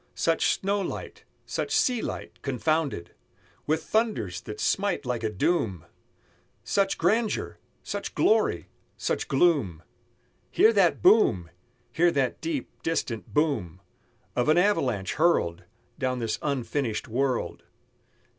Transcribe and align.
Such 0.15 0.59
snow 0.59 0.81
light, 0.81 1.25
such 1.45 1.69
sea 1.69 2.01
light, 2.01 2.41
confounded 2.41 3.13
With 3.67 3.83
thunders 3.83 4.41
that 4.41 4.59
smite 4.59 5.05
like 5.05 5.21
a 5.23 5.29
doom! 5.29 5.85
Such 6.63 6.97
grandeur! 6.97 7.59
such 7.83 8.15
glory! 8.15 8.67
such 8.97 9.27
gloom! 9.27 9.83
Hear 10.49 10.73
that 10.73 11.03
boom! 11.03 11.51
Hear 11.91 12.09
that 12.13 12.41
deep 12.41 12.71
distant 12.81 13.31
boom 13.31 13.79
Of 14.35 14.49
an 14.49 14.57
avalanche 14.57 15.13
hurled 15.13 15.65
Down 15.99 16.17
this 16.17 16.39
unfinished 16.41 17.07
world! 17.07 17.61